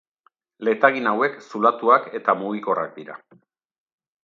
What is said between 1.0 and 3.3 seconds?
hauek zulatuak eta mugikorrak dira.